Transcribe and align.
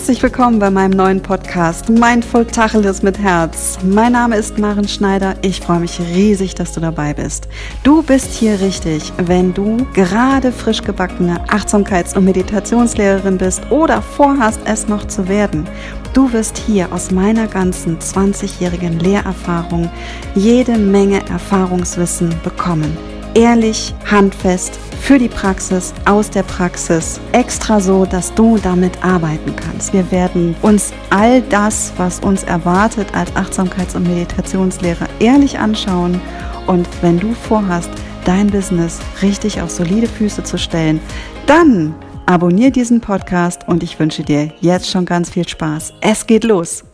Herzlich 0.00 0.22
willkommen 0.22 0.58
bei 0.58 0.70
meinem 0.70 0.92
neuen 0.92 1.20
Podcast 1.20 1.90
Mindful 1.90 2.46
Tacheles 2.46 3.02
mit 3.02 3.18
Herz. 3.18 3.76
Mein 3.84 4.12
Name 4.12 4.38
ist 4.38 4.58
Maren 4.58 4.88
Schneider. 4.88 5.34
Ich 5.42 5.60
freue 5.60 5.80
mich 5.80 6.00
riesig, 6.00 6.54
dass 6.54 6.72
du 6.72 6.80
dabei 6.80 7.12
bist. 7.12 7.48
Du 7.82 8.02
bist 8.02 8.32
hier 8.32 8.58
richtig, 8.62 9.12
wenn 9.18 9.52
du 9.52 9.86
gerade 9.92 10.52
frisch 10.52 10.82
gebackene 10.82 11.44
Achtsamkeits- 11.48 12.16
und 12.16 12.24
Meditationslehrerin 12.24 13.36
bist 13.36 13.70
oder 13.70 14.00
vorhast, 14.00 14.60
es 14.64 14.88
noch 14.88 15.06
zu 15.06 15.28
werden. 15.28 15.68
Du 16.14 16.32
wirst 16.32 16.56
hier 16.56 16.90
aus 16.94 17.10
meiner 17.10 17.46
ganzen 17.46 17.98
20-jährigen 17.98 19.00
Lehrerfahrung 19.00 19.90
jede 20.34 20.78
Menge 20.78 21.20
Erfahrungswissen 21.28 22.34
bekommen. 22.42 23.19
Ehrlich, 23.34 23.94
handfest, 24.10 24.78
für 25.00 25.18
die 25.18 25.28
Praxis, 25.28 25.94
aus 26.04 26.30
der 26.30 26.42
Praxis, 26.42 27.20
extra 27.32 27.80
so, 27.80 28.04
dass 28.04 28.34
du 28.34 28.58
damit 28.58 29.02
arbeiten 29.04 29.54
kannst. 29.56 29.92
Wir 29.92 30.10
werden 30.10 30.54
uns 30.62 30.92
all 31.10 31.40
das, 31.42 31.92
was 31.96 32.20
uns 32.20 32.42
erwartet 32.42 33.06
als 33.14 33.34
Achtsamkeits- 33.34 33.96
und 33.96 34.06
Meditationslehrer, 34.08 35.08
ehrlich 35.20 35.58
anschauen. 35.58 36.20
Und 36.66 36.88
wenn 37.02 37.18
du 37.18 37.32
vorhast, 37.32 37.90
dein 38.24 38.48
Business 38.48 39.00
richtig 39.22 39.60
auf 39.60 39.70
solide 39.70 40.06
Füße 40.06 40.44
zu 40.44 40.58
stellen, 40.58 41.00
dann 41.46 41.94
abonniere 42.26 42.70
diesen 42.70 43.00
Podcast 43.00 43.66
und 43.66 43.82
ich 43.82 43.98
wünsche 43.98 44.22
dir 44.22 44.52
jetzt 44.60 44.90
schon 44.90 45.04
ganz 45.04 45.30
viel 45.30 45.48
Spaß. 45.48 45.94
Es 46.00 46.26
geht 46.26 46.44
los! 46.44 46.84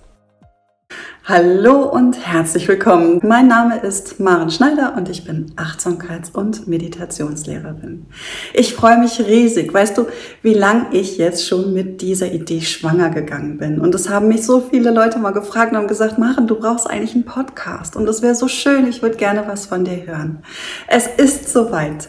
Hallo 1.28 1.82
und 1.82 2.24
herzlich 2.24 2.68
willkommen. 2.68 3.18
Mein 3.24 3.48
Name 3.48 3.80
ist 3.80 4.20
Maren 4.20 4.48
Schneider 4.48 4.94
und 4.96 5.08
ich 5.08 5.24
bin 5.24 5.50
Achtsamkeits- 5.56 6.30
und 6.32 6.68
Meditationslehrerin. 6.68 8.06
Ich 8.54 8.74
freue 8.74 8.96
mich 9.00 9.18
riesig. 9.18 9.74
Weißt 9.74 9.98
du, 9.98 10.06
wie 10.42 10.54
lang 10.54 10.86
ich 10.92 11.18
jetzt 11.18 11.44
schon 11.44 11.72
mit 11.74 12.00
dieser 12.00 12.30
Idee 12.30 12.60
schwanger 12.60 13.10
gegangen 13.10 13.58
bin? 13.58 13.80
Und 13.80 13.92
es 13.96 14.08
haben 14.08 14.28
mich 14.28 14.44
so 14.44 14.60
viele 14.60 14.92
Leute 14.92 15.18
mal 15.18 15.32
gefragt 15.32 15.72
und 15.72 15.78
haben 15.78 15.88
gesagt, 15.88 16.16
Maren, 16.16 16.46
du 16.46 16.60
brauchst 16.60 16.88
eigentlich 16.88 17.16
einen 17.16 17.24
Podcast 17.24 17.96
und 17.96 18.06
das 18.06 18.22
wäre 18.22 18.36
so 18.36 18.46
schön. 18.46 18.86
Ich 18.86 19.02
würde 19.02 19.16
gerne 19.16 19.42
was 19.48 19.66
von 19.66 19.84
dir 19.84 20.06
hören. 20.06 20.44
Es 20.86 21.08
ist 21.08 21.48
soweit. 21.48 22.08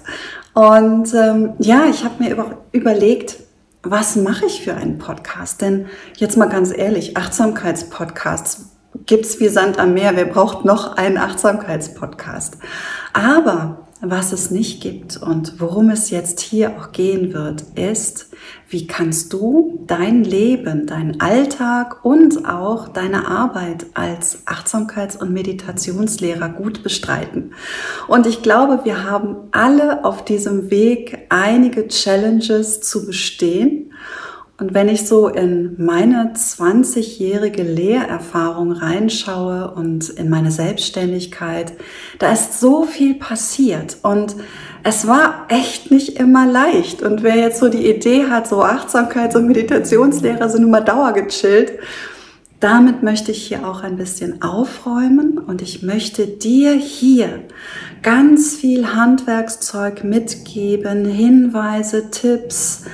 Und 0.53 1.12
ähm, 1.16 1.53
ja, 1.58 1.86
ich 1.89 2.03
habe 2.03 2.23
mir 2.23 2.30
über, 2.30 2.52
überlegt, 2.72 3.47
was 3.83 4.16
mache 4.16 4.45
ich 4.45 4.61
für 4.64 4.75
einen 4.75 4.97
Podcast? 4.97 5.61
Denn 5.61 5.88
jetzt 6.16 6.38
mal 6.38 6.50
ganz 6.50 6.75
ehrlich, 6.75 7.17
Achtsamkeitspodcasts 7.17 8.69
gibt's 9.06 9.39
wie 9.39 9.47
Sand 9.47 9.80
am 9.80 9.94
Meer. 9.94 10.16
Wer 10.16 10.25
braucht 10.25 10.66
noch 10.66 10.97
einen 10.97 11.17
Achtsamkeitspodcast? 11.17 12.58
Aber 13.14 13.86
was 14.02 14.31
es 14.31 14.52
nicht 14.52 14.81
gibt 14.81 15.17
und 15.17 15.59
worum 15.59 15.90
es 15.90 16.12
jetzt 16.12 16.40
hier 16.40 16.78
auch 16.78 16.92
gehen 16.92 17.34
wird, 17.34 17.64
ist, 17.76 18.30
wie 18.70 18.86
kannst 18.86 19.34
du 19.34 19.84
dein 19.88 20.23
Leben, 20.23 20.86
deinen 20.86 21.20
Alltag 21.20 22.06
und 22.06 22.48
auch 22.48 22.90
deine 22.90 23.28
Arbeit 23.28 23.88
als 23.95 24.45
Achtsamkeits- 24.45 25.18
und 25.18 25.34
Meditationslehrer 25.34 26.50
gut 26.50 26.84
bestreiten? 26.84 27.53
Und 28.08 28.28
ich 28.28 28.44
glaube, 28.44 28.81
wir 28.84 29.03
haben 29.03 29.36
alle 29.52 30.06
auf 30.06 30.23
diesem 30.23 30.70
Weg 30.70 31.25
einige 31.30 31.88
Challenges 31.88 32.81
zu 32.81 33.06
bestehen. 33.08 33.94
Und 34.59 34.73
wenn 34.73 34.89
ich 34.89 35.08
so 35.08 35.27
in 35.27 35.75
meine 35.77 36.33
20-jährige 36.36 37.61
Lehrerfahrung 37.61 38.72
reinschaue 38.72 39.72
und 39.75 40.09
in 40.09 40.30
meine 40.30 40.50
Selbstständigkeit, 40.50 41.73
da 42.17 42.31
ist 42.31 42.59
so 42.59 42.83
viel 42.83 43.13
passiert 43.16 43.97
und 44.02 44.35
es 44.83 45.05
war 45.05 45.45
echt 45.50 45.91
nicht 45.91 46.17
immer 46.17 46.47
leicht. 46.47 47.03
Und 47.03 47.22
wer 47.22 47.35
jetzt 47.35 47.59
so 47.59 47.69
die 47.69 47.88
Idee 47.88 48.25
hat, 48.30 48.47
so 48.47 48.63
Achtsamkeits- 48.63 49.35
und 49.35 49.45
Meditationslehrer 49.45 50.50
sind 50.50 50.63
immer 50.63 50.81
dauergechillt, 50.81 51.74
damit 52.59 53.03
möchte 53.03 53.31
ich 53.31 53.47
hier 53.47 53.68
auch 53.68 53.84
ein 53.84 53.97
bisschen 53.97 54.41
aufräumen 54.41 55.38
und 55.38 55.62
ich 55.62 55.84
möchte 55.84 56.25
dir 56.25 56.72
hier 56.74 57.44
ganz 58.01 58.56
viel 58.56 58.95
Handwerkszeug 58.95 60.03
mitgeben, 60.03 61.06
Hinweise, 61.06 62.09
Tipps, 62.09 62.85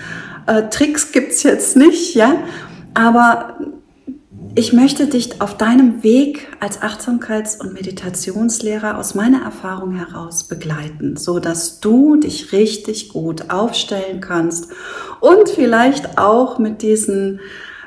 äh, 0.48 0.70
Tricks 0.70 1.12
gibt's 1.12 1.44
jetzt 1.44 1.76
nicht, 1.78 2.16
ja, 2.16 2.36
aber 2.94 3.58
ich 4.56 4.72
möchte 4.72 5.08
dich 5.08 5.42
auf 5.42 5.58
deinem 5.58 6.04
Weg 6.04 6.48
als 6.60 6.82
Achtsamkeits- 6.82 7.60
und 7.60 7.74
Meditationslehrer 7.74 9.00
aus 9.00 9.16
meiner 9.16 9.42
Erfahrung 9.42 9.96
heraus 9.96 10.44
begleiten, 10.44 11.18
so 11.18 11.40
dass 11.40 11.80
du 11.80 12.18
dich 12.18 12.52
richtig 12.52 13.10
gut 13.10 13.50
aufstellen 13.50 14.22
kannst 14.22 14.72
und 15.22 15.50
vielleicht 15.50 16.20
auch 16.20 16.60
mit 16.60 16.84
diesen 16.84 17.40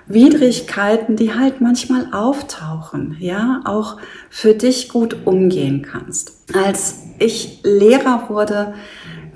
Widrigkeiten, 0.09 1.17
die 1.17 1.35
halt 1.35 1.61
manchmal 1.61 2.09
auftauchen, 2.13 3.17
ja, 3.21 3.61
auch 3.65 3.99
für 4.31 4.55
dich 4.55 4.89
gut 4.89 5.17
umgehen 5.25 5.83
kannst. 5.83 6.33
Als 6.55 6.97
ich 7.19 7.61
Lehrer 7.65 8.29
wurde, 8.29 8.75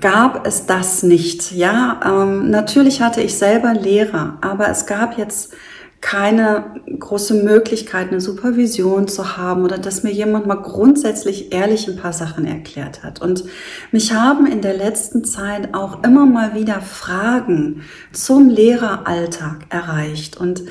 gab 0.01 0.45
es 0.45 0.65
das 0.65 1.03
nicht. 1.03 1.51
Ja, 1.51 1.99
ähm, 2.05 2.49
natürlich 2.49 3.01
hatte 3.01 3.21
ich 3.21 3.37
selber 3.37 3.73
Lehrer, 3.73 4.37
aber 4.41 4.69
es 4.69 4.85
gab 4.85 5.17
jetzt 5.17 5.53
keine 6.01 6.81
große 6.99 7.35
Möglichkeit, 7.35 8.09
eine 8.09 8.19
Supervision 8.19 9.07
zu 9.07 9.37
haben 9.37 9.63
oder 9.63 9.77
dass 9.77 10.01
mir 10.01 10.11
jemand 10.11 10.47
mal 10.47 10.55
grundsätzlich 10.55 11.53
ehrlich 11.53 11.87
ein 11.87 11.95
paar 11.95 12.11
Sachen 12.11 12.45
erklärt 12.45 13.03
hat. 13.03 13.21
Und 13.21 13.43
mich 13.91 14.11
haben 14.11 14.47
in 14.47 14.61
der 14.61 14.73
letzten 14.73 15.23
Zeit 15.23 15.75
auch 15.75 16.03
immer 16.03 16.25
mal 16.25 16.55
wieder 16.55 16.81
Fragen 16.81 17.83
zum 18.11 18.49
Lehreralltag 18.49 19.67
erreicht. 19.69 20.37
Und 20.37 20.63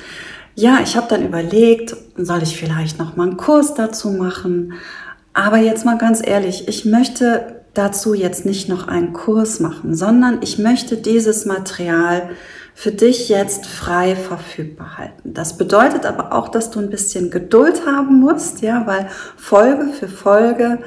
ja, 0.55 0.79
ich 0.83 0.97
habe 0.97 1.07
dann 1.09 1.25
überlegt, 1.25 1.95
soll 2.17 2.43
ich 2.43 2.57
vielleicht 2.57 2.99
noch 2.99 3.15
mal 3.15 3.29
einen 3.29 3.37
Kurs 3.37 3.73
dazu 3.73 4.11
machen? 4.11 4.73
Aber 5.33 5.57
jetzt 5.57 5.85
mal 5.85 5.97
ganz 5.97 6.21
ehrlich, 6.21 6.67
ich 6.67 6.83
möchte 6.83 7.60
dazu 7.73 8.13
jetzt 8.13 8.45
nicht 8.45 8.69
noch 8.69 8.87
einen 8.87 9.13
Kurs 9.13 9.59
machen, 9.59 9.95
sondern 9.95 10.39
ich 10.41 10.59
möchte 10.59 10.97
dieses 10.97 11.45
Material 11.45 12.29
für 12.73 12.91
dich 12.91 13.29
jetzt 13.29 13.65
frei 13.65 14.15
verfügbar 14.15 14.97
halten. 14.97 15.33
Das 15.33 15.57
bedeutet 15.57 16.05
aber 16.05 16.33
auch, 16.33 16.49
dass 16.49 16.71
du 16.71 16.79
ein 16.79 16.89
bisschen 16.89 17.29
Geduld 17.29 17.85
haben 17.85 18.19
musst, 18.19 18.61
ja, 18.61 18.85
weil 18.87 19.07
Folge 19.37 19.91
für 19.91 20.07
Folge 20.07 20.79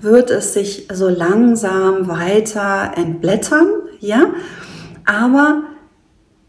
wird 0.00 0.30
es 0.30 0.54
sich 0.54 0.88
so 0.92 1.08
langsam 1.08 2.08
weiter 2.08 2.92
entblättern, 2.96 3.66
ja, 3.98 4.26
aber 5.04 5.62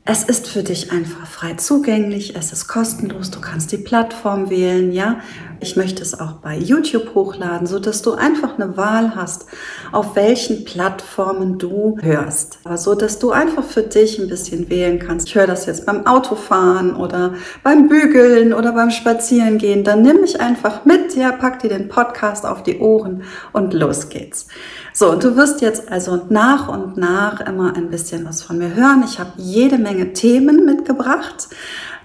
es 0.03 0.23
ist 0.23 0.47
für 0.47 0.63
dich 0.63 0.91
einfach 0.91 1.27
frei 1.27 1.53
zugänglich, 1.53 2.35
es 2.35 2.51
ist 2.51 2.67
kostenlos, 2.67 3.29
du 3.29 3.39
kannst 3.39 3.71
die 3.71 3.77
Plattform 3.77 4.49
wählen, 4.49 4.91
ja. 4.91 5.19
Ich 5.63 5.75
möchte 5.75 6.01
es 6.01 6.19
auch 6.19 6.33
bei 6.33 6.57
YouTube 6.57 7.13
hochladen, 7.13 7.67
so 7.67 7.77
dass 7.77 8.01
du 8.01 8.13
einfach 8.13 8.57
eine 8.57 8.77
Wahl 8.77 9.15
hast, 9.15 9.45
auf 9.91 10.15
welchen 10.15 10.65
Plattformen 10.65 11.59
du 11.59 11.99
hörst. 12.01 12.57
Aber 12.63 12.77
so 12.77 12.95
dass 12.95 13.19
du 13.19 13.29
einfach 13.29 13.63
für 13.63 13.83
dich 13.83 14.17
ein 14.17 14.27
bisschen 14.27 14.71
wählen 14.71 14.97
kannst. 14.97 15.27
Ich 15.27 15.35
höre 15.35 15.45
das 15.45 15.67
jetzt 15.67 15.85
beim 15.85 16.07
Autofahren 16.07 16.95
oder 16.95 17.35
beim 17.61 17.87
Bügeln 17.87 18.53
oder 18.53 18.71
beim 18.71 18.89
Spazierengehen. 18.89 19.83
Dann 19.83 20.01
nimm 20.01 20.21
mich 20.21 20.41
einfach 20.41 20.83
mit, 20.83 21.15
ja, 21.15 21.31
pack 21.31 21.59
dir 21.59 21.69
den 21.69 21.89
Podcast 21.89 22.43
auf 22.43 22.63
die 22.63 22.79
Ohren 22.79 23.21
und 23.53 23.75
los 23.75 24.09
geht's. 24.09 24.47
So, 24.93 25.11
und 25.11 25.23
du 25.23 25.35
wirst 25.35 25.61
jetzt 25.61 25.91
also 25.91 26.25
nach 26.29 26.67
und 26.67 26.97
nach 26.97 27.39
immer 27.39 27.75
ein 27.75 27.89
bisschen 27.89 28.25
was 28.25 28.41
von 28.41 28.57
mir 28.57 28.73
hören. 28.75 29.03
Ich 29.05 29.19
habe 29.19 29.31
jede 29.37 29.77
Menge 29.91 30.13
Themen 30.13 30.63
mitgebracht. 30.63 31.49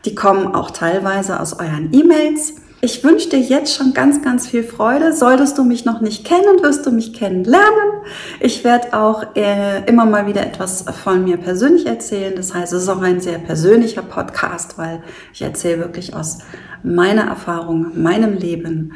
Die 0.04 0.16
kommen 0.16 0.56
auch 0.56 0.72
teilweise 0.72 1.38
aus 1.38 1.52
euren 1.52 1.90
E-Mails. 1.92 2.54
Ich 2.82 3.02
wünsche 3.02 3.30
dir 3.30 3.40
jetzt 3.40 3.74
schon 3.74 3.94
ganz, 3.94 4.20
ganz 4.20 4.48
viel 4.48 4.62
Freude. 4.62 5.14
Solltest 5.14 5.56
du 5.56 5.64
mich 5.64 5.86
noch 5.86 6.02
nicht 6.02 6.26
kennen, 6.26 6.62
wirst 6.62 6.84
du 6.84 6.90
mich 6.90 7.14
kennenlernen. 7.14 8.02
Ich 8.38 8.64
werde 8.64 8.92
auch 8.92 9.34
äh, 9.34 9.82
immer 9.86 10.04
mal 10.04 10.26
wieder 10.26 10.42
etwas 10.42 10.84
von 11.02 11.24
mir 11.24 11.38
persönlich 11.38 11.86
erzählen. 11.86 12.34
Das 12.36 12.52
heißt, 12.52 12.74
es 12.74 12.82
ist 12.82 12.88
auch 12.90 13.00
ein 13.00 13.20
sehr 13.20 13.38
persönlicher 13.38 14.02
Podcast, 14.02 14.76
weil 14.76 15.02
ich 15.32 15.40
erzähle 15.40 15.78
wirklich 15.78 16.14
aus 16.14 16.38
meiner 16.82 17.22
Erfahrung, 17.22 18.00
meinem 18.00 18.34
Leben. 18.34 18.92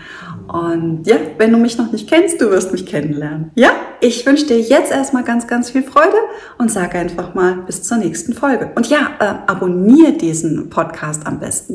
Und 0.46 1.06
ja, 1.06 1.16
wenn 1.38 1.50
du 1.50 1.58
mich 1.58 1.78
noch 1.78 1.90
nicht 1.90 2.08
kennst, 2.08 2.40
du 2.40 2.50
wirst 2.50 2.72
mich 2.72 2.84
kennenlernen. 2.84 3.50
Ja, 3.54 3.70
ich 4.00 4.24
wünsche 4.26 4.46
dir 4.46 4.60
jetzt 4.60 4.92
erstmal 4.92 5.24
ganz, 5.24 5.46
ganz 5.46 5.70
viel 5.70 5.82
Freude 5.82 6.16
und 6.58 6.70
sage 6.70 6.98
einfach 6.98 7.34
mal 7.34 7.62
bis 7.66 7.82
zur 7.82 7.96
nächsten 7.96 8.34
Folge. 8.34 8.72
Und 8.74 8.88
ja, 8.88 9.10
äh, 9.18 9.50
abonniere 9.50 10.12
diesen 10.12 10.68
Podcast 10.68 11.26
am 11.26 11.40
besten. 11.40 11.68